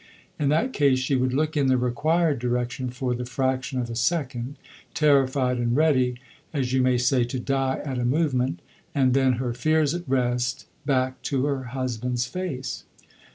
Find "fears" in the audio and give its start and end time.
9.53-9.93